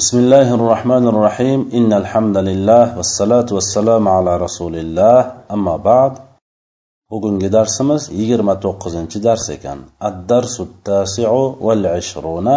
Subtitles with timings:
[0.00, 5.20] بسم الله الرحمن الرحيم إن الحمد لله والصلاة والسلام على رسول الله
[5.50, 6.12] أما بعد
[7.10, 12.56] bugungi darsimiz yigirma to'qqizinchi dars ekan addarsu tasiu val ishruna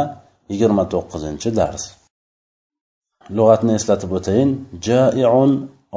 [0.52, 1.84] yigirma to'qqizinchi dars
[3.38, 4.50] lug'atni eslatib o'tayin
[4.88, 5.52] jaiun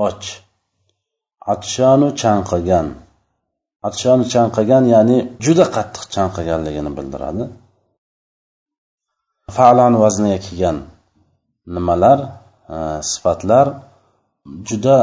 [0.06, 0.22] och
[1.54, 2.86] atshanu chanqagan
[3.88, 7.44] atshanu chanqagan ya'ni juda qattiq chanqaganligini bildiradi
[9.56, 10.78] falan vazniga kelgan
[11.76, 12.18] nimalar
[12.74, 12.76] e,
[13.12, 13.66] sifatlar
[14.68, 14.98] juda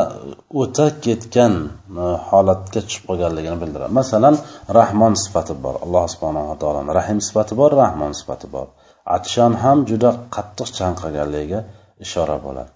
[0.61, 3.91] o'ta ketgan e, holatga tushib qolganligini bildiradi.
[4.01, 4.35] Masalan
[4.79, 8.67] rahmon sifati bor alloh subhanava taoloni rahim sifati bor rahmon sifati bor.
[9.15, 11.59] Atshan ham juda qattiq chanqaganligiga
[12.05, 12.71] ishora bo'ladi.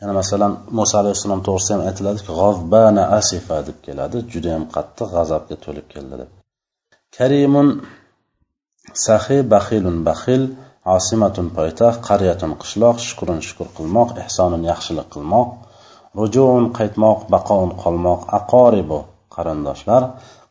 [0.00, 5.86] Yana masalan muso alayhissalom to'g'risida ham aytiladiki g'ovbana asifa deb keladi judayam qattiq g'azabga to'lib
[5.94, 6.30] keldi deb.
[7.16, 7.68] Karimun
[9.06, 10.42] saxiy baxilun baxil
[10.96, 15.48] osimatun poytaxt qaryatun qishloq shukrun shukur qilmoq ehsonun yaxshilik qilmoq
[16.18, 18.98] rujuun qaytmoq baqoun qolmoq aqoribu
[19.34, 20.02] qarindoshlar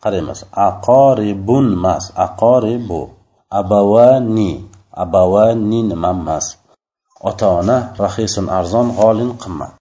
[0.04, 3.02] qaraymiz aqoribun mas aqoribu
[3.60, 4.52] abavani
[5.04, 6.46] abavani nima emas
[7.30, 9.74] ota ona rahisun arzon g'olin qimmat.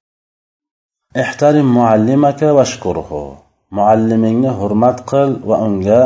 [1.22, 3.22] Ehtarim muallimaka vashkurhu
[3.76, 6.00] muallimingni hurmat qil va unga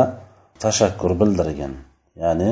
[0.63, 1.73] tashakkur bildirgin.
[2.21, 2.49] Ya'ni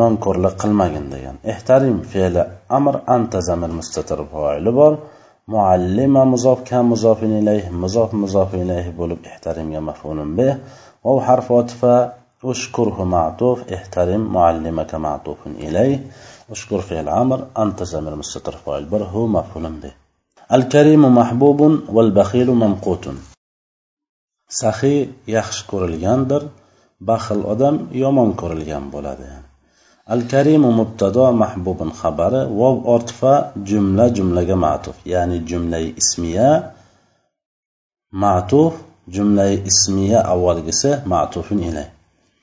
[0.00, 2.42] nonko'rlik qilmagin degan ehtarim fe'li
[2.78, 4.92] amr anta zamir mustatir foili bor
[5.54, 10.52] muallima muzof kam muzofin ilayh muzof muzofin ilayh bo'lib ehtarimga maf'ulun bih
[11.04, 11.94] va harf otifa
[12.50, 15.94] ushkurhu ma'tuf ehtarim muallimaka ma'tufun ilayh
[16.54, 19.94] ushkur fe'l amr anta zamir mustatir foil bir hu maf'ulun bih
[20.56, 21.60] الكريم محبوب
[21.94, 23.04] والبخيل ممقوت
[24.60, 24.98] saxiy
[25.36, 26.42] yaxshi ko'rilgandir
[27.08, 29.26] baxil odam yomon ko'rilgan bo'ladi
[30.05, 33.33] Al karimu mubtado mahbubun xabari vov ortifa
[33.69, 36.49] jumla jumlaga ma'tuf ya'ni jumlai ismiya
[38.23, 38.73] ma'tuf
[39.15, 41.87] jumlai ismiya avvalgisi ma'tufun ilay.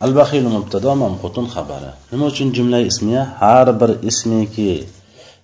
[0.04, 1.90] Al bahilu mubtado mamqutun xabari.
[2.12, 3.22] Nima uchun jumlai ismiya?
[3.40, 4.84] Har bir ismiki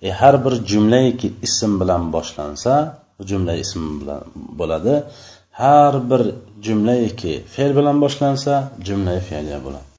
[0.01, 2.73] e, har bir jumlaiki ism bilan boshlansa
[3.29, 4.21] jumla ism bilan
[4.59, 4.95] bo'ladi.
[5.61, 6.21] Har bir
[6.65, 8.53] jumlaiki fe'l bilan boshlansa
[8.87, 9.96] jumlai fe'liya bo'ladi.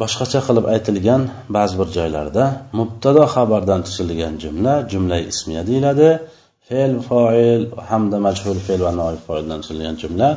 [0.00, 1.22] boshqacha qilib aytilgan
[1.56, 2.44] ba'zi bir joylarda
[2.78, 6.08] mubtado xabardan tuzilgan jumla jumla ismiya deyiladi.
[6.68, 10.28] Fe'l foil hamda majhul fe'l va noib foildan tuzilgan jumla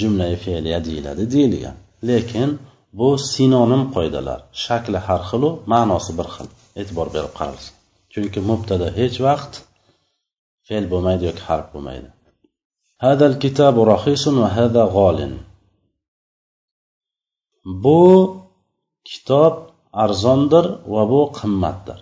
[0.00, 1.76] jumla fe'liya deyiladi deyilgan.
[2.08, 2.50] Lekin
[2.98, 6.48] bu sinonim qoidalar shakli har xilu ma'nosi bir xil
[6.80, 7.72] e'tibor berib qaralsin
[8.12, 9.52] chunki mubtada hech vaqt
[10.68, 12.08] fe'l bo'lmaydi yoki harf bo'lmaydi.
[13.04, 15.32] Hadal kitabu rahisun va hada g'olin
[17.84, 18.00] bu
[19.08, 19.54] kitob
[20.04, 21.98] arzondir va bu qimmatdir.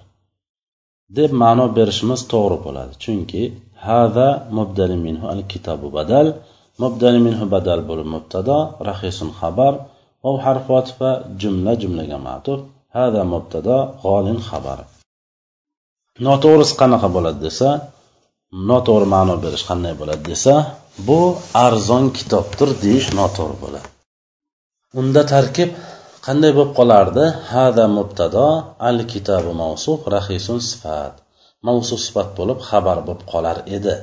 [1.19, 2.93] Deb ma'no berishimiz to'g'ri bo'ladi.
[3.03, 3.43] Chunki
[3.87, 4.29] hada
[4.59, 6.27] mubdali minhu al kitobu badal.
[6.83, 8.59] Mubdali minhu badal bo'lib mubtado
[8.89, 9.73] rahisun xabar.
[10.23, 11.11] Va harf otifa
[11.41, 12.61] jumla jumlaga ma'tuf
[12.97, 14.79] hada mubtado g'olin xabar.
[16.27, 17.69] Noto'g'risi qanaqa bo'ladi desa
[18.71, 20.55] noto'g'ri ma'no berish qanday bo'ladi desa
[21.09, 21.21] bu
[21.67, 23.89] arzon kitobdir deyish noto'g'ri bo'ladi.
[25.01, 25.71] Unda tarkib
[26.27, 27.25] qanday bo'lib qolardi?
[27.53, 28.47] Hada mubtado
[28.89, 31.15] al kitabu mavsuf rahisun sifat.
[31.67, 33.95] Mavsuf sifat bo'lib xabar bo'lib qolar edi.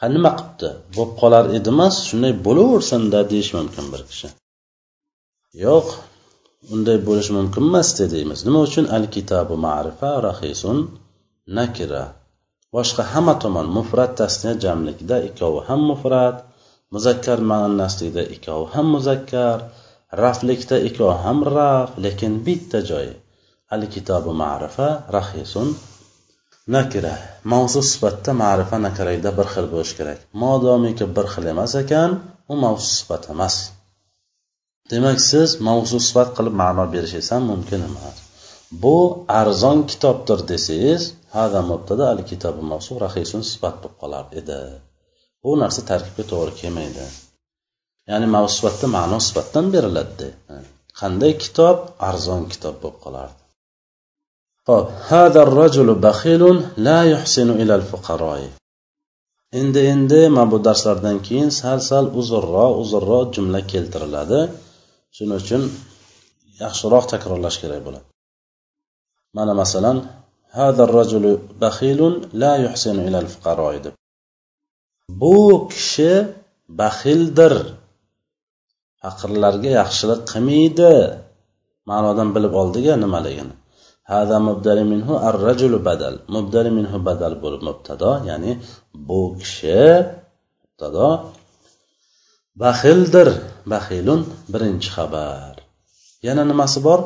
[0.00, 4.28] Ha nima qilibdi bo'lib qolar edi emas shunday bo'laversinda deyish mumkin bir kishi.
[5.64, 5.86] Yo'q
[6.74, 8.84] unday bo'lishi mumkin emas deymiz nima uchun?
[8.96, 10.78] Al kitabu ma'rifa rahisun
[11.58, 12.04] nakira.
[12.74, 16.36] Boshqa hamma tomon mufrat tasniya jamlikda ikkovi ham mufrat
[16.94, 19.58] muzakkar muannaslikda ikkovi ham muzakkar
[20.24, 23.12] raflikda ikkovi ham raf lekin bitta joyi
[23.74, 25.68] al kitobi ma'rifa rahisun.
[26.74, 27.14] Nakira
[27.52, 30.18] mavzu sifatda ma'rifa nakirada bir xil bo'lishi kerak.
[30.42, 32.10] Modomiki bir xil emas ekan
[32.52, 33.56] u mavzu sifat emas.
[34.90, 38.16] Demak siz mavzu sifat qilib ma'no berishingiz ham mumkin emas.
[38.82, 38.96] Bu
[39.40, 41.02] arzon kitobdir desangiz
[41.36, 44.58] hada mubtada al kitobi mavsu rahisun sifat bo'lib qolar edi.
[45.42, 47.06] Bu narsa tarkibga to'g'ri kelmaydi.
[48.10, 50.28] ya'ni mana sifatda ma'no sifatdan beriladida
[51.00, 51.76] qanday kitob?
[52.08, 53.40] Arzon kitob bo'lib qolardi.
[54.68, 56.56] Hop hada rajulu baxilun
[56.86, 58.46] la yuhsinu ilal fuqaroi
[59.60, 64.40] endi endi mana bu darslardan keyin sal sal uzunroq uzunroq jumla keltiriladi.
[65.16, 65.62] Shuning uchun
[66.62, 68.06] yaxshiroq takrorlash kerak bo'ladi.
[69.36, 69.96] Mana masalan
[70.56, 71.32] hada rajulu
[71.62, 73.94] baxilun la yuhsinu ilal fuqaroi deb.
[75.20, 75.36] Bu
[75.72, 76.12] kishi
[76.80, 77.54] baxildir
[79.06, 80.92] faqirlarga yaxshilik qilmaydi.
[81.90, 83.54] Ma'nodan bilib oldik nimaligini.
[84.10, 86.14] Hada mubdari minhu ar rajulu badal.
[86.34, 88.52] Mubdari minhu badal bo'lib mubtado ya'ni
[89.08, 89.82] bu kishi
[90.62, 91.08] mubtado
[92.62, 93.28] baxildir.
[93.72, 94.20] Baxilun
[94.52, 95.54] birinchi xabar.
[96.26, 97.00] Yana nimasi bor?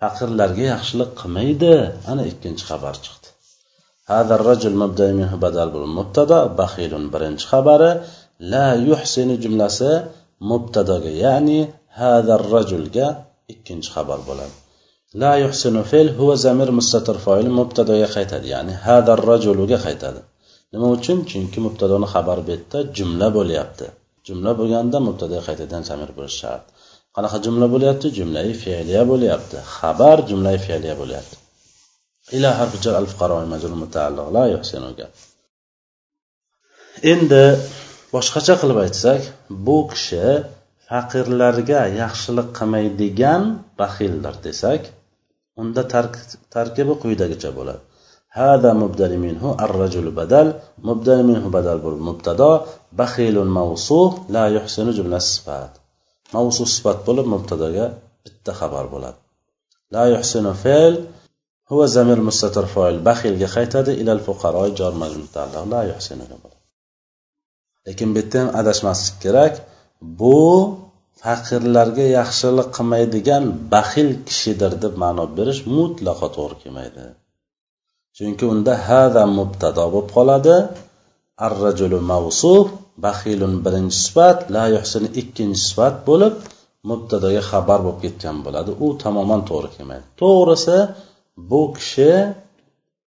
[0.00, 1.74] Faqirlarga yaxshilik qilmaydi.
[2.10, 3.28] Ana ikkinchi xabar chiqdi.
[4.10, 7.90] Hada rajul mubdari minhu badal bo'lib mubtado baxilun birinchi xabari.
[8.52, 9.90] La yuhsini jumlasi
[10.50, 11.58] mubtadoga ya'ni
[12.00, 13.06] hadar rajulga
[13.52, 14.54] ikkinchi xabar bo'ladi.
[15.22, 20.20] La yuhsinu fe'l huwa zamir mustatir foili mubtadoga qaytadi ya'ni hadar rajuluga qaytadi.
[20.72, 21.18] Nima uchun?
[21.30, 23.86] Chunki mubtadoni xabar yerda jumla bo'lyapti.
[24.26, 26.64] Jumla bo'lganda mubtadoga qaytadigan zamir bo'lishi shart.
[27.16, 28.06] Qanaqa jumla bo'lyapti?
[28.18, 29.56] Jumlai fe'liya bo'lyapti.
[29.76, 31.36] Xabar jumlai fe'liya bo'lyapti.
[32.36, 35.06] Ila harfi jar al fuqaro majrur mutaalliq la yuhsinuga
[37.02, 37.44] endi
[38.14, 39.20] boshqacha qilib aytsak
[39.66, 40.26] bu kishi
[40.88, 43.42] faqirlarga yaxshilik qilmaydigan
[43.80, 44.82] baxildir desak
[45.60, 45.82] unda
[46.54, 47.82] tarkibi quyidagicha bo'ladi.
[48.38, 50.48] Hada mubdali minhu arrajul badal
[50.88, 52.50] mubdali minhu badal bo'lib mubtado
[53.00, 54.00] baxilun mavsu
[54.34, 55.72] la yuhsinu jumla sifat.
[56.34, 57.86] Mavsu sifat bo'lib mubtadoga
[58.24, 59.18] bitta xabar bo'ladi.
[59.94, 60.94] La yuhsinu fe'l
[61.70, 66.24] huva zamir mustatir foil baxilga qaytadi ilal fuqaro jor majmutalliq la yuhsinu
[67.86, 69.54] lekin bu yerda ham adashmaslik kerak.
[70.20, 70.38] Bu
[71.22, 73.44] faqirlarga yaxshilik qilmaydigan
[73.74, 77.04] baxil kishidir deb ma'no berish mutlaqo to'g'ri kelmaydi.
[78.16, 80.56] Chunki unda hada mubtado bo'lib qoladi.
[81.44, 82.66] Ar rajulu mavsuf
[83.06, 86.34] baxilun birinchi sifat la yuhsin ikkinchi sifat bo'lib
[86.90, 88.70] mubtadoga xabar bo'lib ketgan bo'ladi.
[88.84, 90.06] U tamoman to'g'ri kelmaydi.
[90.20, 90.78] To'g'risi
[91.50, 92.12] bu kishi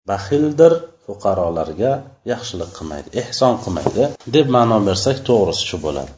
[0.09, 0.73] baxildir
[1.06, 1.92] fuqarolarga
[2.32, 6.12] yaxshilik qilmaydi ehson qilmaydi deb ma'no bersak to'g'risi shu bo'ladi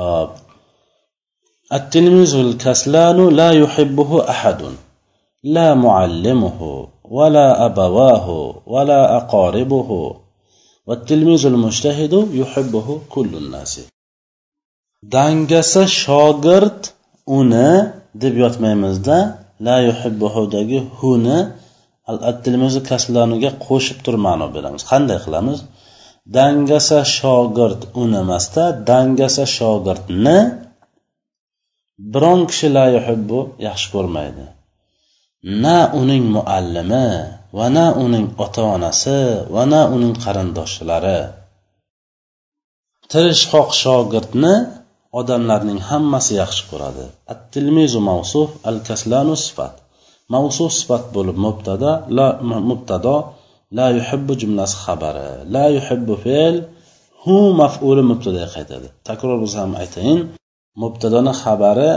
[0.00, 0.30] hop
[1.78, 4.60] التلميذ الكسلان لا يحبه أحد
[5.56, 6.60] لا معلمه
[7.16, 8.26] ولا أبواه
[8.66, 9.90] ولا أقاربه
[10.86, 13.80] والتلميذ المجتهد يحبه كل الناس
[15.02, 16.80] dangasa shogird
[17.38, 17.70] uni
[18.22, 19.18] deb yotmaymizda
[19.66, 21.38] la yuhibbuhudagi huni
[22.43, 24.81] tilimizni kasblaniga qo'shib turib ma'no beramiz.
[24.91, 25.59] Qanday qilamiz?
[26.37, 30.37] Dangasa shogird uni emasda dangasa shogirdni
[32.13, 34.45] biron kishi la yuhibbu yaxshi ko'rmaydi.
[35.63, 37.07] Na uning muallimi
[37.57, 39.19] va na uning ota onasi
[39.55, 41.19] va na uning qarindoshlari.
[43.11, 44.53] Tirishqoq shogirdni
[45.19, 47.05] odamlarning hammasi yaxshi ko'radi.
[47.31, 49.82] At tilmizu mavsuf al kaslanu sifat.
[50.33, 52.27] Mavsu sifat bo'lib mubtada la
[52.69, 53.15] mubtado
[53.77, 56.55] la yuhibbu jumlasi xabari la yuhibbu fe'l
[57.23, 58.87] hu maf'uli mubtadaga qaytadi.
[59.09, 60.19] Takror bo'lsa ham aytayin
[60.81, 61.91] mubtadoni xabari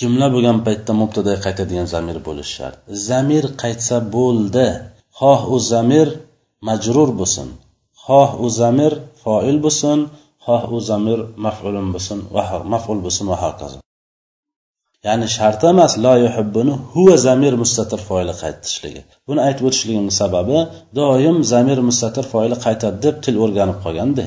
[0.00, 2.76] jumla bo'lgan paytda mubtadaga qaytadigan zamir bo'lishi shart.
[3.08, 4.68] Zamir qaytsa bo'ldi.
[5.18, 6.08] Xoh u zamir
[6.68, 7.48] majrur bo'lsin.
[8.04, 8.92] Xoh u zamir
[9.22, 9.98] foil bo'lsin.
[10.44, 13.78] Xoh u zamir maf'ulun bo'lsin va maf'ul bo'lsin va hokazo.
[15.06, 19.00] Ya'ni shart emas la yuhibbuni huva zamir mustatir foili qaytishligi.
[19.26, 20.58] Buni aytib o'tishligimni sababi
[20.98, 24.26] doim zamir mustatir foili qaytadi deb til o'rganib qolganda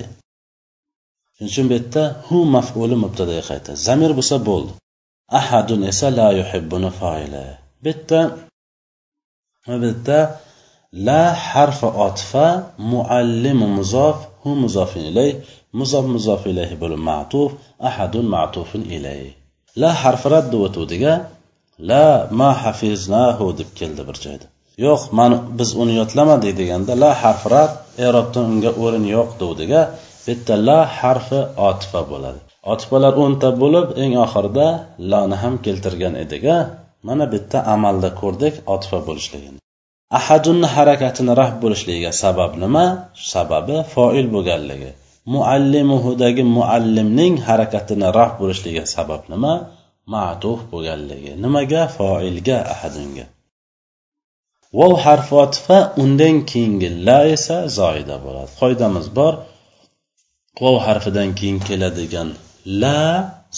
[1.36, 4.72] shuning uchun bu yerda hu maf'uli mubtadaga qaytadi zamir bo'lsa bo'ldi.
[5.40, 7.46] Ahadun esa la yuhibbuni foili
[7.84, 8.20] bu yerda
[9.81, 10.20] bu yerda
[11.08, 12.48] la harfi otfa
[12.92, 15.32] muallimu muzof hu muzofin ilay
[15.80, 17.50] muzof muzof ilayhi bo'lib ma'tuf
[17.89, 19.43] ahadun ma'tufun ilayh
[19.82, 21.13] la harfi raddi o'tuvdiga
[21.89, 22.06] la
[22.39, 24.46] ma hafiznahu deb keldi bir joyda.
[24.86, 27.72] Yo'q man biz uni yodlamadik deganda la harfi rad
[28.08, 29.82] erobda unga o'rin yo'q deguvdiga
[30.24, 31.39] bu yerda la harfi
[31.70, 32.39] otifa bo'ladi.
[32.74, 34.68] Otifalar o'nta bo'lib eng oxirida
[35.12, 36.46] lani ham keltirgan edik
[37.08, 39.60] mana bu yerda amalda ko'rdik otifa bo'lishligini.
[40.20, 42.86] Ahadunni harakatini raf bo'lishligiga sabab nima?
[43.34, 44.92] Sababi foil bo'lganligi.
[45.34, 49.53] Muallimuhudagi muallimning harakatini raf bo'lishligi sabab nima?
[50.13, 51.32] Matuf bo'lganligi.
[51.44, 51.82] Nimaga?
[51.98, 53.25] Foilga ahadunga
[54.77, 58.50] vov harfi otifa undan keyingi la esa zoida bo'ladi.
[58.62, 59.34] Qoidamiz bor.
[60.62, 62.30] Vov harfidan keyin keladigan
[62.82, 63.01] la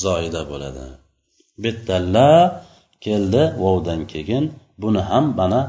[0.03, 0.85] zoida bo'ladi.
[1.61, 2.31] Bu yerda la
[3.05, 4.45] keldi vovdan keyin.
[4.81, 5.61] Buni ham mana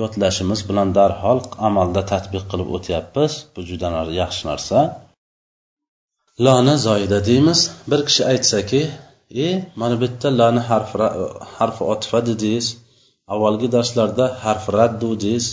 [0.00, 1.38] yodlashimiz bilan darhol
[1.68, 3.32] amalda tadbiq qilib o'tyapmiz.
[3.54, 3.88] Bu juda
[4.20, 4.78] yaxshi narsa.
[6.44, 7.60] Loni zoida deymiz.
[7.90, 8.82] Bir kishi aytsaki
[9.44, 9.46] e
[9.80, 10.98] mana bu yerda lani harfi
[11.58, 12.66] harfi otifa dedingiz
[13.32, 15.46] avvalgi darslarda harf raddu dedingiz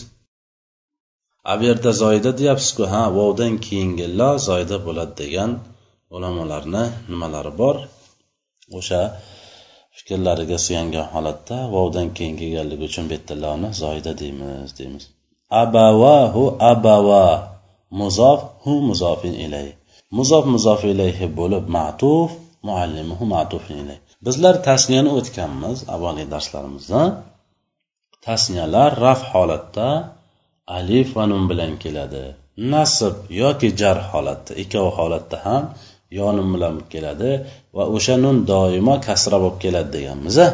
[1.51, 5.51] a bu yerda zoida deyapsizku ha vovdan keyingi la zoida bo'ladi degan
[6.15, 7.75] ulamolarni nimalari bor?
[8.77, 9.01] O'sha
[9.97, 15.03] fikrlariga suyangan holatda vovdan keyin kelganligi uchun bu yerda loni zoida deymiz deymiz.
[15.61, 17.25] Abavahu abava
[17.99, 19.67] muzof hu muzofin ilay.
[20.17, 22.29] Muzof muzof ilayhi bo'lib matuf
[22.67, 24.01] muallimuhu matuf ilayhi.
[24.25, 27.01] Bizlar tasniyani o'tganmiz avvalgi darslarimizda.
[28.27, 29.87] Tasniyalar raf holatda
[30.77, 32.25] alif va nun bilan keladi.
[32.73, 35.63] Nasb yoki jar holatda ikkovi holatda ham
[36.17, 37.31] yo nun bilan keladi
[37.75, 40.47] va o'sha nun doimo kasra bo'lib keladi deganmiz a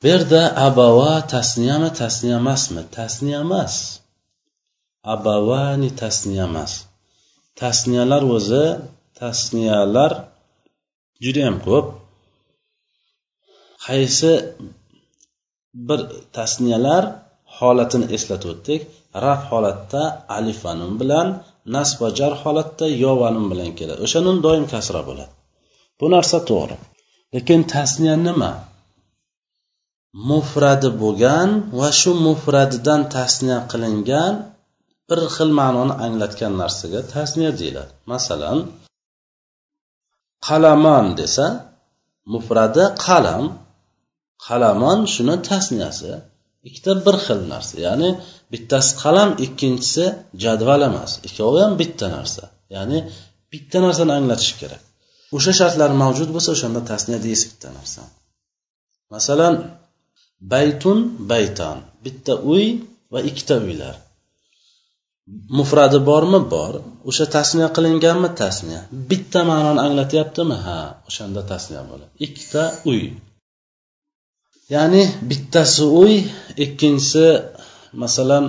[0.00, 3.74] bu yerda abava tasniyami tasniya emasmi tasniya emas
[5.14, 6.72] abavani tasniya emas
[7.62, 8.64] tasniyalar o'zi
[9.20, 10.12] tasniyalar
[11.24, 11.86] judayam ko'p.
[13.86, 14.32] Qaysi
[15.88, 16.00] bir
[16.36, 17.02] tasniyalar
[17.58, 18.80] holatini eslatib o'tdik
[19.24, 20.02] raf holatda
[20.36, 21.26] alif va nun bilan
[21.74, 24.00] nasb va jar holatda yo va nun bilan keladi.
[24.06, 25.32] O'sha nun doim kasra bo'ladi.
[25.98, 26.76] Bu narsa to'g'ri.
[27.34, 28.52] Lekin tasniya nima?
[30.30, 31.48] Mufradi bo'lgan
[31.78, 34.34] va shu mufradidan tasniya qilingan
[35.10, 37.92] bir xil ma'noni anglatgan narsaga tasniya deyiladi.
[38.12, 38.58] Masalan
[40.46, 41.46] qalamon desa
[42.32, 43.44] mufradi qalam.
[44.46, 46.10] Qalamon shuni tasniyasi
[46.68, 47.74] ikkita bir xil narsa.
[47.86, 48.08] Ya'ni
[48.52, 50.04] bittasi qalam ikkinchisi
[50.42, 51.12] jadval emas.
[51.28, 52.42] Ikkovi ham bitta narsa.
[52.74, 52.98] Ya'ni
[53.52, 54.82] bitta narsani anglatish kerak.
[55.36, 58.02] O'sha shartlar mavjud bo'lsa o'shanda tasniya deysiz bitta narsa
[59.14, 59.54] masalan
[60.52, 60.98] baytun
[61.30, 61.76] baytan.
[62.04, 62.64] Bitta uy
[63.12, 63.94] va ikkita uylar.
[65.58, 66.40] Mufradi bormi?
[66.54, 66.74] Bor.
[67.08, 68.28] O'sha tasniya qilinganmi?
[68.42, 70.56] Tasniya bitta ma'noni anglatyaptimi?
[70.66, 73.02] Ha o'shanda tasniya bo'ladi ikkita uy.
[74.74, 76.14] Ya'ni bittasi uy
[76.64, 77.26] ikkinchisi
[78.02, 78.44] masalan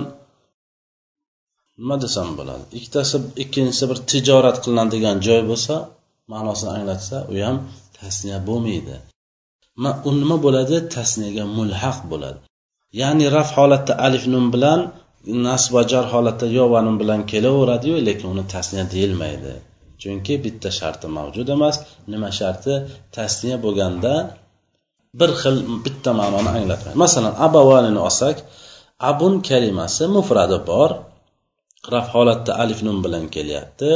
[1.80, 2.64] nima desam bo'ladi?
[2.78, 5.74] Ikkitasi ikkinchisi bir tijorat qilinadigan joy bo'lsa
[6.32, 7.56] ma'nosini anglatsa u ham
[7.98, 8.96] tasniya bo'lmaydi.
[10.08, 10.76] U nima bo'ladi?
[10.96, 12.40] Tasniyaga mulhaq bo'ladi.
[13.00, 14.80] Ya'ni raf holatda alif nun bilan
[15.26, 19.52] nasb va jar holatda yovanim bilan kelaveradiyu lekin uni tasniya deyilmaydi.
[20.02, 21.76] Chunki bitta sharti mavjud emas.
[22.12, 22.72] Nima sharti?
[23.16, 24.14] Tasniya bo'lganda
[25.20, 28.36] bir xil bitta ma'noni anglatmaydi masalan abavanini olsak
[29.10, 30.90] abun kalimasi mufradi bor.
[31.92, 33.90] Raf holatda alif nun bilan kelyapti.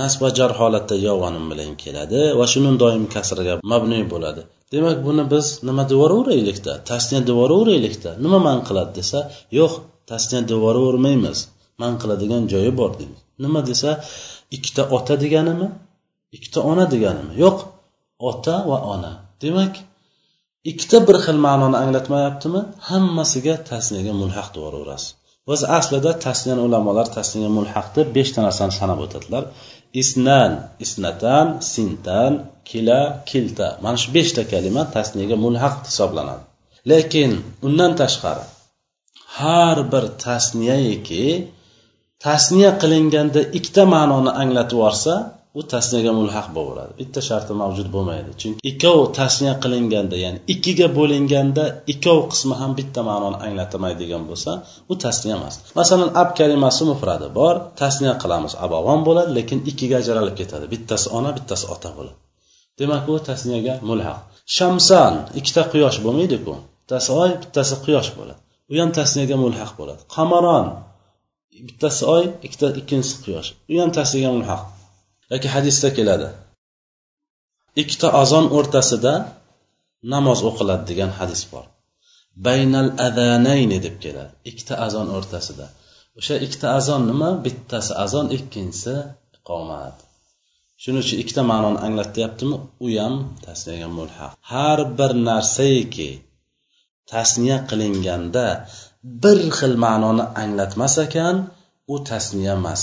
[0.00, 4.42] Nasb va jar holatda yovanim bilan keladi va shu nun doim kasraga mabniy bo'ladi.
[4.72, 6.72] Demak buni biz nima devoraveraylikda?
[6.90, 8.10] Tasniya devoraveraylikda?
[8.24, 9.18] Nima man qiladi desa
[9.58, 9.72] yo'q
[10.10, 11.38] tasniya devoravermaymiz
[11.82, 13.20] man qiladigan joyi bor deymiz.
[13.44, 13.90] Nima desa
[14.56, 15.68] ikkita ota deganimi
[16.36, 17.32] ikkita ona deganimi?
[17.44, 17.58] Yo'q
[18.30, 19.12] ota va ona.
[19.42, 19.74] Demak
[20.70, 22.60] ikkita bir xil ma'noni anglatmayaptimi?
[22.88, 25.10] Hammasiga tasniyaga mulhaq devoraverasiz
[25.52, 29.44] o'zi aslida tasniyani ulamolar tasniyaga mulhaq deb beshta narsani sanab o'tadilar.
[30.02, 30.52] Isnan
[30.84, 32.32] isnatan sintan
[32.68, 33.68] kila kilta.
[33.84, 36.44] Mana shu beshta kalima tasniyaga mulhaq hisoblanadi.
[36.90, 37.32] Lekin
[37.66, 38.44] undan tashqari
[39.38, 41.26] har bir tasniyaiki
[42.24, 45.14] tasniya qilinganda ikkita ma'noni anglatib yuborsa
[45.58, 46.92] u tasniyaga mulhaq bo'laveradi.
[47.00, 48.30] Bitta sharti mavjud bo'lmaydi.
[48.40, 54.52] Chunki ikkov tasniya qilinganda ya'ni ikkiga bo'linganda ikkov qismi ham bitta ma'noni anglatmaydigan bo'lsa
[54.92, 55.54] u tasniya emas.
[55.80, 60.64] Masalan ab kalimasi mufradi bor tasniya qilamiz abavon bo'ladi lekin ikkiga ajralib ketadi.
[60.74, 62.18] Bittasi ona bittasi ota bo'ladi.
[62.80, 64.18] Demak u tasniyaga mulhaq.
[64.56, 66.54] Shamsan ikkita quyosh bo'lmaydiku.
[66.80, 68.41] Bittasi oy bittasi quyosh bo'ladi.
[68.72, 70.02] U ham tasniyaga mulhaq bo'ladi.
[70.16, 70.66] Qamaron
[71.66, 73.48] bittasi oy ikkita ikkinchisi quyosh.
[73.72, 74.62] U ham tasniyaga mulhaq
[75.32, 76.28] yoki hadisda keladi.
[77.82, 79.14] Ikkita azon o'rtasida
[80.14, 81.64] namoz o'qiladi degan hadis bor.
[82.46, 84.32] Baynal adanayni deb keladi.
[84.50, 85.66] Ikkita azon o'rtasida.
[86.18, 87.30] O'sha ikkita azon nima?
[87.44, 88.94] Bittasi azon ikkinchisi
[89.36, 89.96] iqomat.
[90.82, 93.14] Shuning uchun ikkita ma'noni anglatyaptimi u ham
[93.44, 96.10] tasniyaga mulhaq har bir narsaki
[97.12, 98.46] tasniya qilinganda
[99.22, 101.36] bir xil ma'noni anglatmas ekan
[101.92, 102.82] u tasniya emas.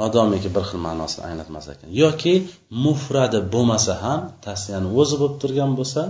[0.00, 1.88] Madomiki bir xil ma'nosini anglatmas ekan.
[2.02, 2.34] Yoki
[2.84, 6.02] mufradi bo'lmasa ham tasniyani o'zi bo'lib turgan bo'lsa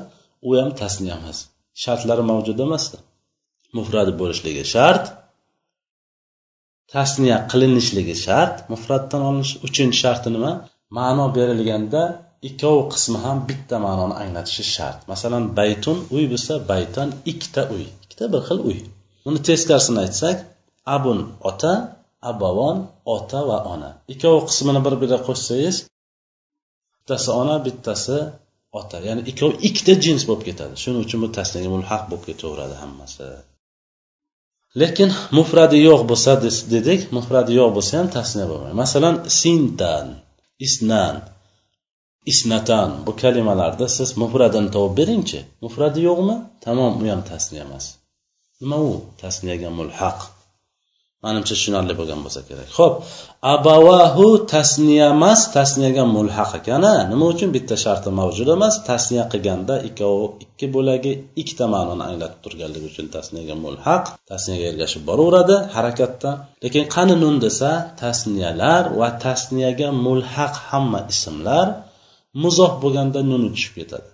[0.48, 1.38] u ham tasniya emas.
[1.82, 2.98] Shartlari mavjud emasda.
[3.76, 5.04] Mufradi bo'lishligi shart
[6.94, 8.54] tasniya qilinishligi shart.
[8.72, 10.52] Mufratdan olinish uchinchi sharti nima?
[10.98, 12.02] Ma'no berilganda
[12.48, 14.98] ikkovi qismi ham bitta ma'noni anglatishi shart.
[15.12, 18.78] Masalan baytun uy bo'lsa baytan ikkita uy ikkita bir xil uy.
[19.28, 20.36] Uni teskarisini aytsak
[20.96, 21.18] abun
[21.50, 21.72] ota
[22.30, 22.78] abavon
[23.16, 23.90] ota va ona.
[24.12, 25.76] Ikkovi qismini bir biriga qo'shsangiz
[26.96, 28.18] bittasi ona bittasi
[28.80, 28.96] ota.
[29.08, 30.74] Ya'ni ikkovi ikkita jins bo'lib ketadi.
[30.82, 33.28] Shuning uchun bu tasniyaga mulhaq bo'lib ketaveradi hammasi.
[34.80, 36.32] Lekin mufradi yo'q bo'lsa
[36.74, 38.76] dedik mufradi yo'q bo'lsa ham tasniya bo'lmaydi.
[38.84, 40.06] Masalan sintan
[40.66, 41.14] isnan.
[42.32, 45.40] Isnatan bu kalimalarda siz mufradini topib beringchi.
[45.64, 46.36] Mufradi yo'qmi?
[46.64, 47.84] Tamom u ham tasniya emas.
[48.60, 48.92] Nima u?
[49.22, 50.18] Tasniyaga mulhaq
[51.24, 52.68] manimcha tushunarli bo'lgan bo'lsa kerak.
[52.78, 52.94] Ho'p
[53.54, 57.48] abavahu tasniya emas tasniyaga mulhaq ekan nima uchun?
[57.56, 58.74] Bitta sharti mavjud emas.
[58.90, 65.56] Tasniya qilganda ikkovi ikki bo'lagi ikkita ma'noni anglatib turganligi uchun tasniyaga mulhaq tasniyaga ergashib boraveradi
[65.76, 66.30] harakatda.
[66.64, 67.70] Lekin qani nun desa
[68.02, 71.66] tasniyalar va tasniyaga mulhaq hamma ismlar
[72.42, 74.08] muzoh bo'lganda nuni tushib ketadi.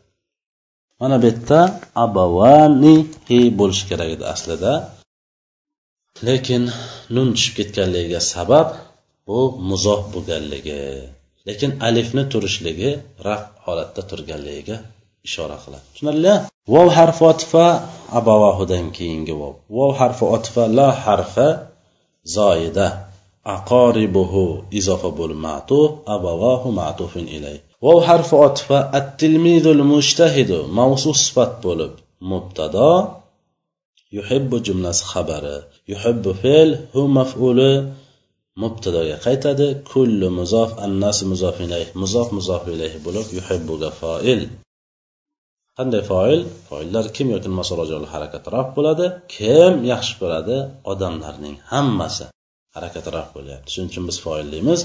[1.00, 1.61] Mana bu yerda
[2.05, 4.73] abavanihi bo'lishi kerak edi aslida.
[6.29, 6.62] Lekin
[7.14, 8.69] nun tushib ketganligiga sabab
[9.29, 9.38] bu
[9.71, 10.81] muzoh bo'lganligi
[11.49, 12.91] lekin alifni turishligi
[13.26, 14.76] raf holatda turganligiga
[15.29, 15.85] ishora qiladi.
[15.93, 16.35] Tushunarli?
[16.73, 17.67] Vov harfi otifa
[18.19, 19.55] abavahudan keyingi vov.
[19.76, 21.49] Vov harfi otifa la harfi
[22.37, 22.87] zoida
[23.57, 24.45] aqoribuhu
[24.79, 27.59] izofa bo'lib matuf abavahu matufin ilay.
[27.85, 31.93] Vov harfi otifa at tilmidul mushtahidu mavsuf sifat bo'lib
[32.31, 32.93] mubtado
[34.17, 35.57] yuhibbu jumlasi xabari
[35.93, 37.73] yuhibbu fe'l hu maf'uli
[38.62, 44.43] mubtadoga qaytadi kullu muzof annas muzof ilayh muzof muzof ilayh bo'lib yuhibbuga foil.
[45.79, 46.41] Qanday foil?
[46.69, 49.07] Foillar kim yoki masorojoli harakat raf bo'ladi?
[49.37, 50.57] Kim yaxshi ko'radi?
[50.93, 52.27] Odamlarning hammasi
[52.77, 53.69] harakat raf bo'lyapti.
[53.73, 54.81] Shuning uchun biz foil deymiz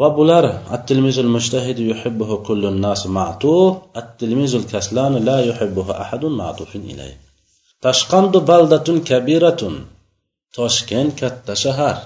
[0.00, 3.54] va bular at-tilmizul mushtahid yuhibbuhu kullun nas ma'tu
[4.00, 7.12] at-tilmizul kaslan la yuhibbuhu ahadun ma'tufin ilay.
[7.84, 9.74] Tashqandu baldatun kabiratun
[10.56, 11.96] toshkent katta shahar.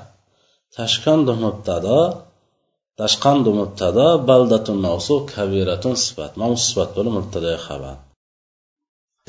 [0.76, 2.00] Tashqandu mubtado
[3.00, 7.96] tashqandu mubtado baldatun mavsu kabiratun sifat mavsu sifat bo'lib mubtado xabar.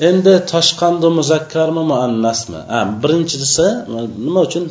[0.08, 2.60] Endi toshqandu muzakkarmi muannasmi
[3.02, 3.66] birinchisi
[4.24, 4.64] nima uchun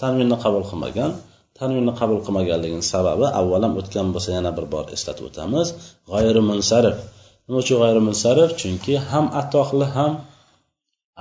[0.00, 1.10] tanvinni qabul qilmagan?
[1.60, 5.66] Tanvinni qabul qilmaganligini sababi avvalam o'tgan bo'lsa yana bir bor eslatib o'tamiz.
[6.10, 6.96] G'ayrimunsarif.
[7.46, 8.50] Nima uchun g'ayrimunsarif?
[8.60, 10.12] Chunki ham atoqli ham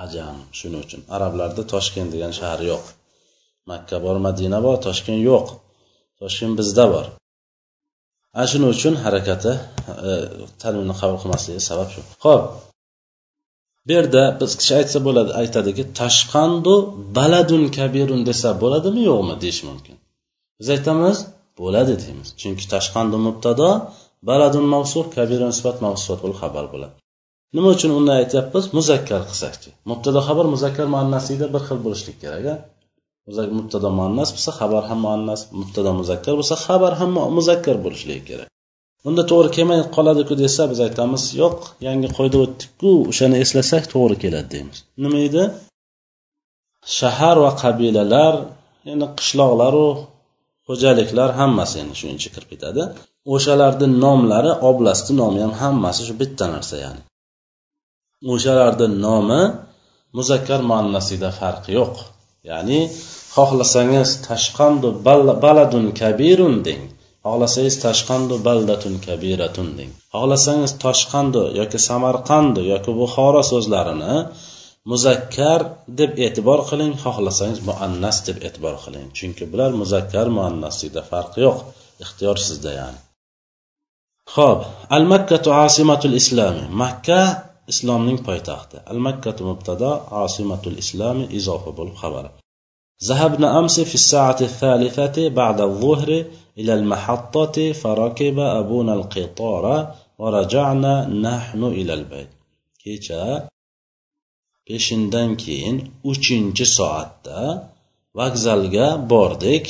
[0.04, 1.02] ajam shuning uchun.
[1.16, 2.84] Arablarda toshkent degan shahar yo'q.
[3.70, 5.46] Makka bor madina bor toshkent yo'q.
[6.22, 7.06] Toshkent bizda bor.
[8.38, 9.54] Ana shuning uchun harakati
[10.10, 10.12] e,
[10.62, 12.02] tanvinni qabul qilmasligi sabab shu.
[12.26, 12.44] Ho'p
[13.86, 16.74] bu yerda biz kishi aytsa bo'ladi aytadiki tashqandu
[17.18, 19.96] baladun kabirun desa bo'ladimi yo'qmi deyish mumkin.
[20.60, 21.18] Biz aytamiz
[21.60, 22.30] bo'ladi deymiz.
[22.42, 23.70] Chunki tashqandu mubtado
[24.30, 26.96] baladun mavsuf kabira nisbat mavsufat bo'lib xabar bo'ladi.
[27.56, 28.66] Nima uchun unday aytyapmiz?
[28.78, 32.56] Muzakkar qilsakchi mubtado xabar muzakkar muannaslikda bir xil bo'lishlik kerak a
[33.58, 38.48] mubtado muannas bo'lsa xabar ham muannas mubtado muzakkar bo'lsa xabar ham muzakkar bo'lishligi kerak.
[39.08, 44.50] Unda to'g'ri kelmay qoladiku desa biz aytamiz yo'q yangi qoida o'tdikku o'shani eslasak to'g'ri keladi
[44.54, 44.78] deymiz.
[45.04, 45.44] Nima edi?
[46.98, 48.34] Shahar va qabilalar
[48.90, 49.88] ya'ni qishloqlaru
[50.70, 52.84] xo'jaliklar hammasi endi shuning ichiga kirib ketadi.
[53.36, 57.02] O'shalarni nomlari oblastni nomi ham hammasi shu bitta narsa ya'ni.
[58.34, 59.42] O'shalarni nomi
[60.18, 61.96] muzakkar muannasida farqi yo'q.
[62.50, 62.80] Ya'ni
[63.36, 64.88] xohlasangiz tashqandu
[65.46, 66.84] baladun kabirun deng.
[67.26, 69.92] Xohlasangiz tashqandu baldatun kabiratun deng.
[70.14, 74.16] Xohlasangiz toshqandu yoki samarqandu yoki buxoro so'zlarini
[74.91, 75.61] muzakkar
[75.99, 81.59] deb e'tibor qiling xohlasangiz muannas deb e'tibor qiling chunki bular muzakkar muannaslikda farqi yo'q
[82.05, 83.01] ixtiyor sizda ya'ni
[84.35, 84.61] ho'p
[84.97, 87.21] al makkatu asimatul islami makka
[87.73, 89.91] islomning poytaxti al makkatu mubtado
[90.25, 92.27] asimatul islami izofa bo'lib xabar
[93.09, 96.11] ذهبنا أمس في الساعة الثالثة بعد الظهر
[96.59, 99.65] إلى المحطة فركب أبونا القطار
[100.19, 100.95] ورجعنا
[101.27, 102.29] نحن إلى البيت
[102.85, 103.49] kecha
[104.70, 105.78] peshindan keyin
[106.12, 107.40] uchinchi soatda
[108.20, 109.66] vokzalga bordik.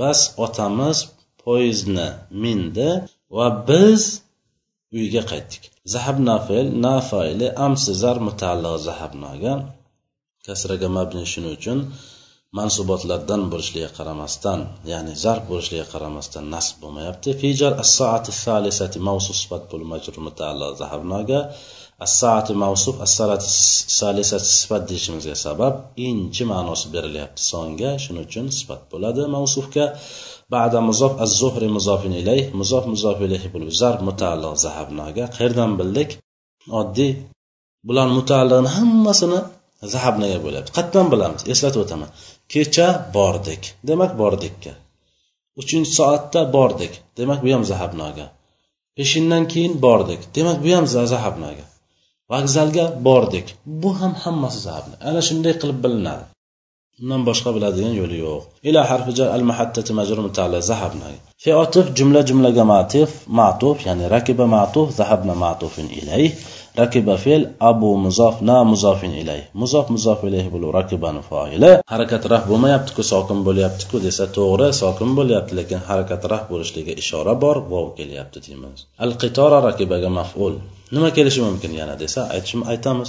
[0.00, 0.98] Bas otamiz
[1.42, 2.08] poyezdni
[2.42, 2.90] mindi
[3.36, 4.02] va biz
[4.98, 5.62] uyga qaytdik.
[5.92, 9.52] Zahab nafil na faili amsi zar mutaalliq zahabnoga
[10.46, 11.78] kasraga mabni shuning uchun
[12.58, 17.28] mansubotlardan bo'lishligiga qaramasdan ya'ni zarb bo'lishiga qaramasdan nasb bo'lmayapti.
[17.40, 21.40] Fijar as soati salisati mavsuf sifat bo'l majrur mutaalliq zahabnoga
[22.04, 22.22] as
[22.64, 25.74] mavsuf assalati soati salisati sifat deyishimizga sabab
[26.08, 27.40] inchi ma'nosi berilyapti.
[27.50, 29.84] Songa shuning uchun sifat bo'ladi mavsufga.
[30.54, 35.24] Ba'da muzof az zuhri muzofin ilayh muzof muzof ilayhi bo'lib zarb mutaalliq zahabnoga.
[35.36, 36.10] Qayerdan bildik?
[36.80, 37.12] Oddiy.
[37.88, 39.40] Bular mutaalliqni hammasini
[39.94, 40.70] zahabnaga bo'lyapti.
[40.76, 41.42] Qayerdan bilamiz?
[41.52, 42.10] Eslatib o'taman.
[42.52, 43.62] Kecha bordik.
[43.88, 44.72] Demak bordikka
[45.60, 46.92] uchinchi soatda bordik.
[47.18, 48.26] Demak bu ham zahabnoga.
[48.96, 50.20] Peshindan keyin bordik.
[50.36, 51.64] Demak bu ham zahabnoga.
[52.32, 53.46] Vokzalga bordik.
[53.82, 56.24] Bu ham hammasi zahabna ana shunday qilib bilinadi.
[57.02, 58.42] Undan boshqa biladigan yo'li yo'q.
[58.68, 61.10] Ila harfi jar al mahattati majrur mutalla zahabna
[61.42, 63.10] fi otif jumla jumlaga matif
[63.40, 66.32] ma'tuf ya'ni rakiba ma'tuf zahabna ma'tufin ilayh.
[66.80, 71.72] Rakiba fe'l abu muzof na muzofin ilay muzof muzof ilayh bo'lib rakibani foili.
[71.92, 77.56] Harakat raf bo'lmayaptiku sokin bo'lyaptiku desa to'g'ri sokin bo'lyapti lekin harakat raf bo'lishligiga ishora bor
[77.72, 78.78] vov kelyapti deymiz.
[79.04, 80.54] Al qitora rakibaga maf'ul.
[80.94, 83.08] Nima kelishi mumkin yana desa aytishim aytamiz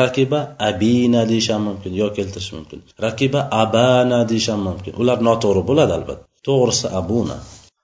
[0.00, 2.78] rakiba abina deyish ham mumkin yo keltirish mumkin.
[3.06, 4.92] Rakiba abana deyish ham mumkin.
[5.00, 6.24] Ular noto'g'ri bo'ladi albatta.
[6.46, 7.36] To'g'risi abuna.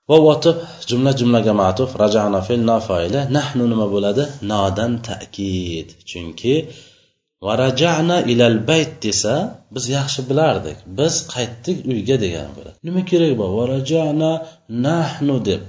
[0.09, 0.55] Va votib
[0.89, 4.23] jumla jumlaga matuf rajana fil nofoila nahnu nima bo'ladi?
[4.51, 5.87] Nodan ta'kid.
[6.09, 6.55] Chunki
[7.45, 9.35] va rajana ilal bayt desa
[9.73, 10.77] biz yaxshi bilardik.
[10.97, 12.77] Biz qaytdik uyga degani bo'ladi.
[12.87, 13.49] Nima kerak bor?
[13.57, 14.31] Va rajana
[14.85, 15.61] nahnu deb.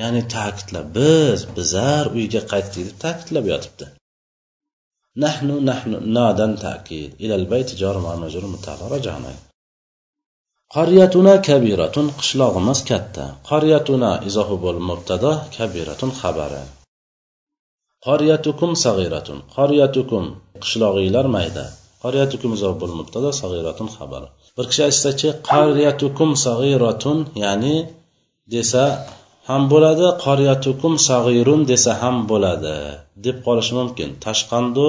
[0.00, 3.86] Ya'ni ta'kidlab biz bizar uyga qaytdik deb ta'kidlab yotibdi.
[5.24, 7.10] Nahnu nahnu nodan ta'kid.
[7.24, 8.44] Ilal bayti jar majrur
[10.74, 13.24] qaryatuna kabiratun qishlog'imiz katta.
[13.50, 16.62] Qaryatuna izohi bo'l mubtado kabiratun xabari.
[18.06, 20.24] Qaryatukum sag'iratun qaryatukum
[20.62, 21.66] qishlog'inglar mayda.
[22.04, 24.28] Qaryatukum izoh bo'l mubtado sag'iratun xabari.
[24.56, 27.76] Bir kishi aytsachi qaryatukum sag'iratun ya'ni
[28.54, 28.84] desa
[29.48, 32.76] ham bo'ladi qoryatukum sag'irun desa ham bo'ladi
[33.24, 34.10] deb qolishi mumkin.
[34.24, 34.86] Tashqandu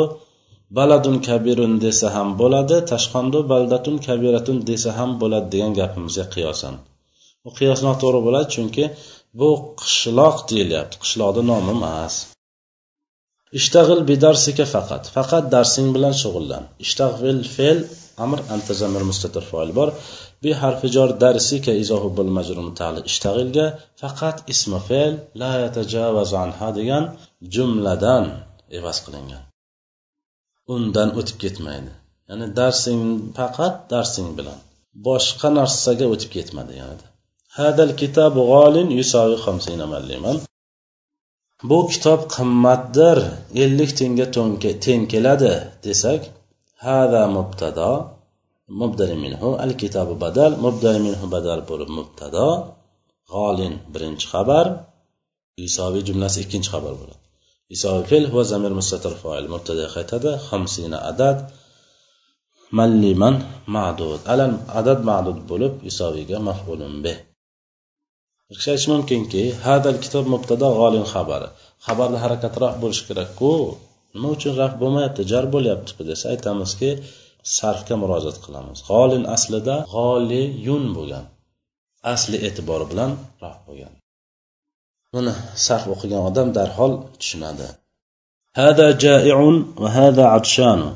[0.77, 6.73] baladun kabirun desa ham bo'ladi tashqandu baldatun kabiratun desa ham bo'ladi degan gapimizga qiyosan.
[7.43, 8.83] Bu qiyos noto'g'ri bo'ladi chunki
[9.39, 9.49] bu
[9.81, 12.13] qishloq deyilyapti qishloqni nomi emas.
[13.59, 16.63] Ishtag'il bidarsika faqat faqat darsing bilan shug'ullan.
[16.85, 17.79] Ishtag'il fe'l
[18.25, 19.89] amr antazamir mustatir foil bor.
[20.43, 23.65] Bi harfi jor darsika izohu bil majrur mutali ishtag'ilga
[24.01, 27.03] faqat ismi fe'l la yatajavazu anha degan
[27.53, 28.25] jumladan
[28.77, 29.43] evaz qilingan.
[30.73, 31.91] Undan o'tib ketmaydi.
[32.29, 33.03] Ya'ni darsing
[33.37, 34.59] faqat darsing bilan
[35.07, 37.05] boshqa narsaga o'tib ketmadi yani
[37.57, 40.37] hadal kitob g'olin yusavi xamsina malliman.
[41.69, 43.17] Bu kitob qimmatdir
[43.63, 44.25] ellik tenga
[44.85, 45.53] teng keladi
[45.85, 46.21] desak
[46.85, 47.91] hada mubtado
[48.81, 52.47] mubdari minhu al kitobi badal mubdari minhu badal bo'lib mubtado
[53.31, 54.65] g'olin birinchi xabar
[55.67, 57.23] isoviy jumlasi ikkinchi xabar bo'ladi.
[57.75, 61.37] Isoviy fe'l va zamir mustatir foil mubtada qaytadi xamsina adad
[62.77, 63.35] malliman
[63.75, 67.17] ma'dud alam adad ma'dud bo'lib isoviyga maf'ulun bih
[68.47, 71.47] bir kishi aytishi mumkinki hadal kitob mubtado g'olin xabari.
[71.85, 73.51] Xabarni harakati bo'lishi kerakku.
[74.13, 76.89] Nima uchun raf bo'lmayapti jar bo'lyaptiku desa aytamizki
[77.57, 78.77] sarfga murojaat qilamiz.
[78.89, 81.25] G'olin aslida g'oliyun bo'lgan.
[82.13, 83.11] Asli e'tibori bilan
[83.43, 83.93] raf bo'lgan.
[85.13, 85.33] Buni
[85.65, 87.67] sarf o'qigan odam darhol tushunadi.
[88.59, 90.89] Hada jaiun va hada atshanu.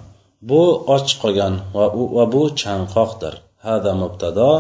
[0.50, 0.62] Bu
[0.96, 3.34] och qolgan va, u va bu chanqoqdir.
[3.66, 4.52] Hada mubtado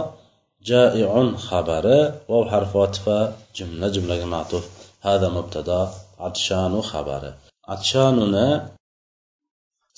[0.69, 1.99] jaiun xabari
[2.32, 3.17] vav harfi otifa
[3.58, 4.63] jumla jumlaga matuf.
[5.06, 5.80] Hada mubtado
[6.27, 7.32] atshanu xabari.
[7.73, 8.47] Atshanuni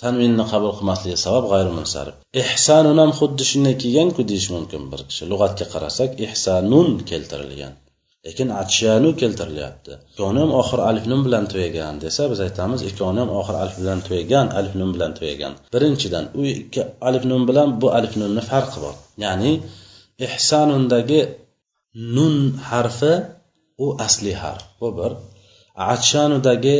[0.04, 5.24] tanvinni qabul qilmasligi sabab g'ayrimunsarif ehsanun ham xuddi shunday kelganku deyish mumkin bir kishi.
[5.32, 7.74] Lug'atga qarasak ehsanun keltirilgan
[8.26, 9.94] lekin atshanu keltirilyapti.
[10.12, 14.00] Ikkoni ham oxir alif nun bilan tugagan desa biz aytamiz ikkoni ham oxir alif bilan
[14.06, 18.78] tugagan alif nun bilan tugagan birinchidan u ikki alif nun bilan bu alif nunni farqi
[18.86, 18.96] bor.
[19.24, 19.52] Ya'ni
[20.28, 21.22] ehsanundagi
[22.16, 22.36] nun
[22.70, 23.14] harfi
[23.86, 24.64] u asli harf.
[24.82, 25.12] Bu bir.
[25.94, 26.78] Atshanudagi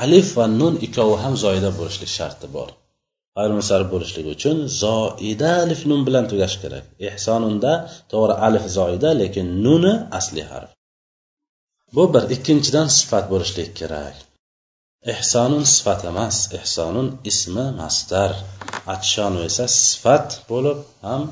[0.00, 2.68] alif va nun ikkovi ham zoida bo'lishlik sharti bor.
[3.42, 6.84] Ayrimsar bo'lishligi uchun zoida alif nun bilan tugashi kerak.
[7.08, 7.72] Ehsonunda
[8.12, 10.70] to'g'ri alif zoida lekin nuni asli harf.
[11.94, 14.16] Bu bir ikkinchidan sifat bo'lishlik kerak.
[15.14, 18.30] Ehsonun sifat emas ehsonun ismi masdar
[18.94, 21.22] atshonu esa sifat bo'lib ham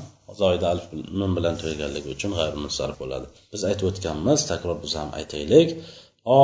[0.41, 0.85] zoida alif
[1.19, 3.25] nun bilan tugaganligi uchun g'ayrimunsarif bo'ladi.
[3.53, 5.69] Biz aytib o'tganmiz takror biz ham aytaylik.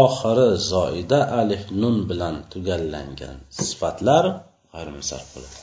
[0.01, 4.25] oxiri zoida alif nun bilan tugallangan sifatlar
[4.73, 5.59] g'ayrimunsarif bo'ladi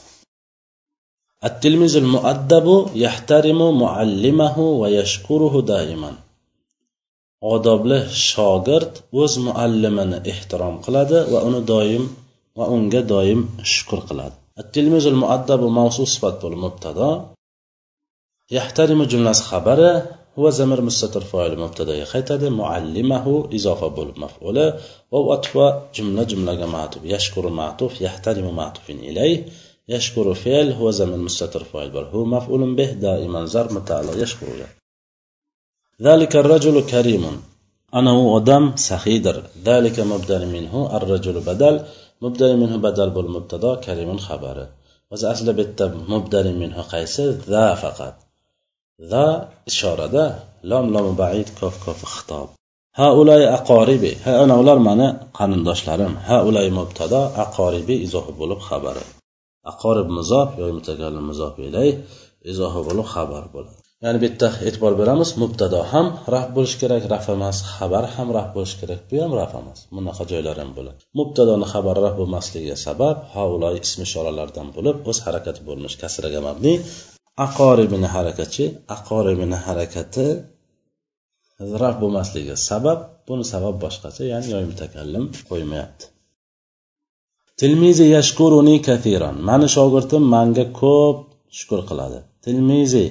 [1.49, 2.67] التلميذ المؤدب
[3.05, 6.12] يحترم معلمه ويشكره دائما
[7.53, 12.03] odobli shogird o'z muallimini ehtirom qiladi va uni doim
[12.58, 13.39] va unga doim
[13.73, 17.12] shukur qiladi التلميذ المؤدب موصوف صفات مبتدا
[18.51, 19.91] يحترم جملة خبره
[20.38, 24.79] هو زمر مستتر فاعل مبتدأ qaytadi معلمه إضافة مفعوله
[25.11, 25.59] واو عطف
[25.94, 29.47] جملة جملة معطوف يشكر معطوف يحترم معطوف إليه.
[29.88, 34.68] يشكر فعل هو زمن مستتر فاعل بل هو مفعول به دائما زر متعلق يشكر له.
[36.03, 37.42] ذلك الرجل كريم.
[37.94, 39.42] أنا هو أدم سخيدر.
[39.64, 41.81] ذلك مبدل منه الرجل بدل.
[42.23, 44.68] مبدل منه بدل بالمبتدا كريم خبره.
[45.14, 47.64] aslida bu yerda mubdali minhu qaysi za
[48.98, 49.28] la
[49.70, 50.24] ishorada
[50.70, 52.48] lom lom baid kof kof xitob.
[52.98, 59.04] Ha ulay aqoribi ha ana ular mani qarindoshlarim ha ulay mubtado aqoribi izohi bo'lib xabari.
[59.72, 61.88] Aqorib muzof yo mutakallim muzof ilay
[62.52, 63.80] izohi bo'lib xabar bo'ladi.
[64.04, 68.48] Ya'ni bu yerda e'tibor beramiz mubtado ham raf bo'lishi kerak raf emas xabar ham raf
[68.57, 71.00] bo'lishi kerak bu ham raf emas bunaqa joylar ham bo'ladi.
[71.18, 76.74] Mubtadoni xabari raf bo'lmasligiga sabab haulay ismi ishoralardan bo'lib o'z harakati bo'lmish kasraga mabni
[77.47, 78.64] aqoribini harakati
[78.97, 80.27] aqoribini harakati
[81.83, 86.05] raf bo'lmasligi sabab buni sabab boshqacha ya'ni yoy mutakallim qo'ymayapti.
[87.61, 89.37] Tilmizi yashkuruni kathiran.
[89.49, 91.16] Mani shogirdim manga ko'p
[91.59, 92.18] shukur qiladi.
[92.44, 93.07] Tilmizi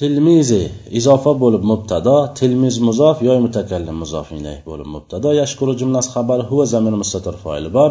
[0.00, 0.62] tilmizi
[0.98, 5.28] izofa bo'lib mubtado tilmiz muzof yoy mutakallim muzof ilayh bo'lib mubtado.
[5.40, 7.90] Yashkuru jumlasi xabar huva zamir mustatir foili bor.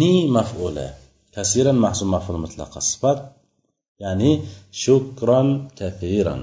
[0.00, 0.88] Ni maf'uli
[1.36, 3.18] kasiran mahzum maf'ul mutlaqa sifat.
[4.02, 4.32] Ya'ni
[4.82, 6.42] shukron kathiran.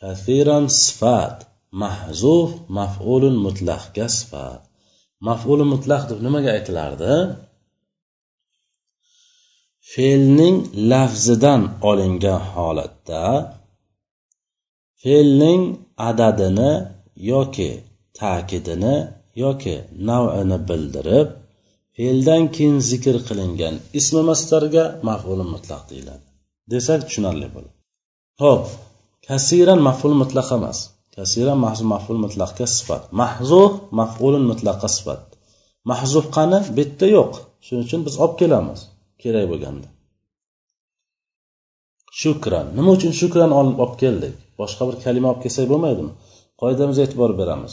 [0.00, 1.36] Kathiran sifat.
[1.82, 4.60] Mahzuf maf'ulun mutlaqga sifat.
[5.28, 7.14] Maf'uli mutlaq deb nimaga aytilardi?
[9.92, 10.56] Fe'lning
[10.90, 13.24] lafzidan olingan holatda
[15.02, 15.62] fe'lning
[16.08, 16.72] adadini
[17.32, 17.70] yoki
[18.18, 18.96] ta'kidini
[19.44, 19.76] yoki
[20.08, 21.28] navini bildirib
[21.96, 26.29] fe'ldan keyin zikr qilingan ismi mastarga maf'ul mutlaq deyiladi.
[26.72, 27.76] Desak tushunarli bo'ladi.
[28.42, 28.64] Ho'p
[29.28, 30.78] kasiran maf'ul mutlaq emas.
[31.16, 33.02] Kasiran mahzuf maf'ul mutlaqga sifat.
[33.20, 35.22] Mahzuf maf'ulun mutlaqqa sifat.
[35.90, 36.58] Mahzuf qani?
[36.78, 37.32] Bitta yo'q.
[37.64, 38.80] Shuning uchun biz olib kelamiz.
[39.22, 39.88] Kerak bo'lganda.
[42.20, 42.66] Shukran.
[42.76, 44.34] Nima uchun shukran olib keldik?
[44.60, 46.12] Boshqa bir kalima olib kelsak bo'lmaydimi?
[46.60, 47.72] Qoidamizga e'tibor beramiz.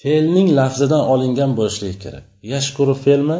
[0.00, 2.24] Fe'lning lafzidan olingan bo'lishligi kerak.
[2.52, 3.38] Yashkuru fe'lmi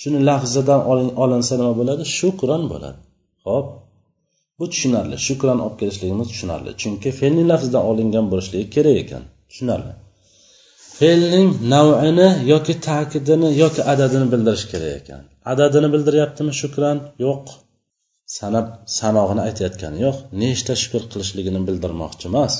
[0.00, 0.80] shuni lafzidan
[1.22, 2.02] olinsa nima bo'ladi?
[2.16, 2.98] Shukron bo'ladi.
[3.46, 3.66] Ho'p
[4.58, 5.16] bu tushunarli.
[5.26, 6.70] Shukron olib kelishligimiz tushunarli.
[6.82, 9.22] Chunki fe'lning lafzidan olingan bo'lishligi kerak ekan.
[9.50, 9.92] Tushunarli.
[10.98, 15.22] Fe'lning navini yoki ta'kidini yoki adadini bildirish kerak ekan.
[15.52, 17.44] Adadini bildiryaptimi shukran yo'q.
[18.38, 18.66] Sanab
[18.98, 20.16] sanog'ini aytayotgani yo'q.
[20.42, 22.54] Nechta shukur qilishligini bildirmoqchi emas.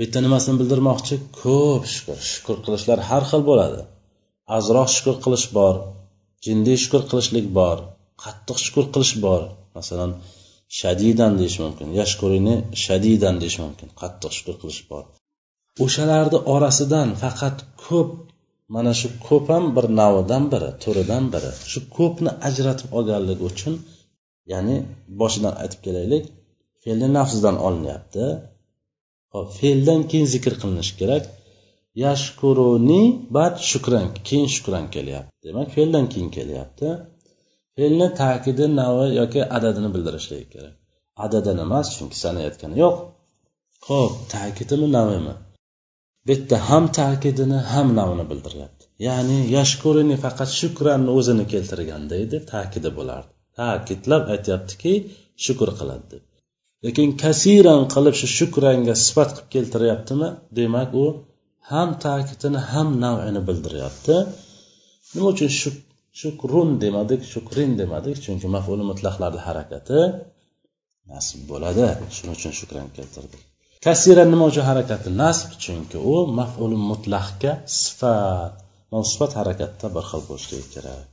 [0.00, 1.14] Bitta nimasini bildirmoqchi?
[1.40, 3.80] Ko'p shukur shukur qilishlar har xil bo'ladi.
[4.56, 5.74] Azroq shukur qilish bor.
[6.44, 7.76] Jindiy shukur qilishlik bor.
[8.22, 9.42] Qattiq shukur qilish bor.
[9.78, 10.10] Masalan
[10.80, 11.88] shadidan deyish mumkin.
[12.00, 12.54] Yashkurini
[12.84, 13.88] shadidan deyish mumkin.
[14.00, 15.04] Qattiq shukur qilish bor.
[15.84, 18.10] O'shalarni orasidan faqat ko'p
[18.74, 21.50] mana shu ko'p ham bir navidan biri turidan biri.
[21.70, 23.74] Shu ko'pni ajratib olganligi uchun
[24.52, 24.76] ya'ni
[25.20, 26.24] boshidan aytib kelaylik
[26.82, 28.24] fe'lni nafsdan olinyapti.
[29.34, 31.24] Hop fe'ldan keyin zikr qilinishi kerak.
[32.04, 33.02] Yashkuruni
[33.36, 35.32] bad shukran keyin shukran kelyapti.
[35.46, 36.88] Demak fe'ldan keyin kelyapti.
[37.76, 40.74] Fe'lni ta'kidi navi yoki adadini bildirishligi kerak.
[41.24, 42.96] Adadan emas chunki sanayotgani yo'q.
[43.88, 45.34] Ho'p ta'kidimi navimi
[46.26, 52.90] bu yerda ham ta'kidini ham navini bildiryapti ya'ni yashkurini faqat shukranni o'zini keltirganda edi ta'kidi
[52.98, 53.30] bo'lardi.
[53.60, 54.92] Ta'kidlab aytyaptiki
[55.44, 56.22] shukur qiladi deb.
[56.84, 60.28] Lekin kasiran qilib shu shukranga sifat qilib keltiryaptimi?
[60.58, 61.04] Demak u
[61.70, 64.16] ham ta'kidini ham navini bildiryapti
[65.14, 65.50] nima uchun
[66.21, 69.99] shukrun demadik shukrin demadik chunki mafuli mutlaqlarni harakati
[71.11, 73.43] nasb bo'ladi shuning uchun shukran keltirdik
[73.85, 78.53] kasiran nima uchun harakati nasb chunki u mafuli mutlaqga sifat
[79.11, 81.05] sifat harakatda bir xil bo'lishligi kerak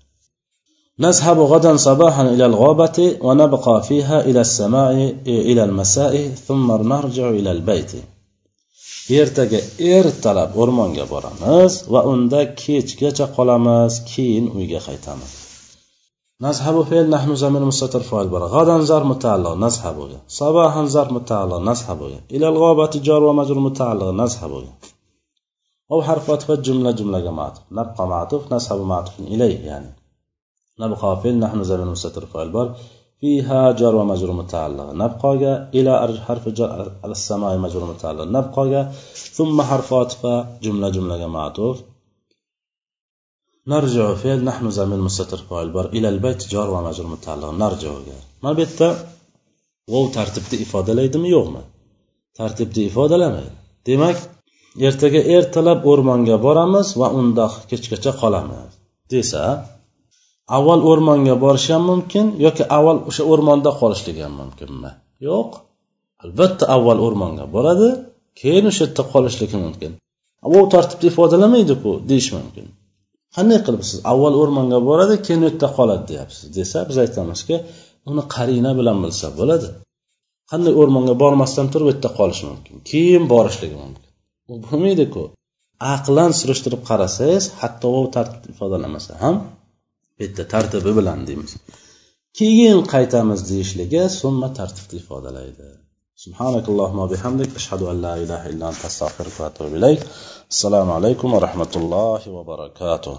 [1.05, 4.94] نذهب غدا صباحا إلى الغابة ونبقى فيها إلى السماء
[5.27, 7.92] إلى المساء ثم نرجع إلى البيت
[9.20, 9.61] ertaga
[9.94, 15.33] ertalab o'rmonga boramiz va unda kechgacha qolamiz keyin uyga qaytamiz
[16.44, 22.18] nazhabu fe'l nahnu zamir mustatir foil bor g'adan zar mutaalliq nazhabuga sabahan zar mutaalliq nazhabuga
[22.37, 24.73] ilal g'obati jar va majrur mutaalliq nazhabuga
[25.92, 29.90] أو حرف عطف جملة جملة معطوف نبقى معطوف نسحب معطوف إليه يعني
[30.81, 32.77] نبقى فعل نحن زمن مستتر فاعل بار
[33.20, 35.92] فيها جار ومجرور متعلق نبقى إلى
[36.27, 38.90] حرف جر على السماء مجرور متعلق نبقى
[39.37, 40.20] ثم حرف عطف
[40.62, 41.83] جملة جملة معطوف
[43.66, 47.90] نرجع فعل نحن زمن مستتر فاعل بار إلى البيت جار ومجرور متعلق نرجع
[48.42, 48.88] ما bitta
[49.92, 51.62] vov tartibda ifodalaydimi yo'qmi
[52.38, 53.55] tartibda ifodalamaydi
[53.88, 54.16] demak
[54.88, 58.70] ertaga ertalab o'rmonga boramiz va unda kechgacha qolamiz
[59.12, 59.42] desa
[60.58, 64.92] avval o'rmonga borishi ham mumkin yoki avval o'sha o'rmonda qolishligi ham mumkinmi?
[65.28, 65.50] Yo'q.
[66.24, 67.90] Albatta avval o'rmonga boradi
[68.42, 69.92] keyin o'sha yerda qolishligi mumkin.
[70.54, 72.66] Bu tartibda ifodalamaydiku deyish mumkin.
[73.36, 77.56] Qanday qilib siz avval o'rmonga boradi keyin u yerda qoladi deyapsiz desa biz aytamizki
[78.10, 79.68] uni qarina bilan bilsa bo'ladi.
[80.52, 82.76] Qanday o'rmonga bormasdan turib u yerda qolishi mumkin?
[82.92, 84.10] Keyin borishligi mumkin.
[84.52, 85.24] U bo'lmaydiku.
[85.96, 89.36] Aqlan surishtirib qarasangiz hatto u tartibni ifodalamasa ham
[90.19, 91.51] bitta tartibi bilan deymiz.
[92.39, 95.67] Keyin qaytamiz deyishligi summa tartibni ifodalaydi.
[96.23, 97.49] Subhanakallohumma bihamdik.
[97.60, 100.01] Ashhadu an la ilaha illa anta astag'firuka va atubu ilayk.
[100.53, 103.15] Assalomu alaykum va rahmatullohi va barakatuh.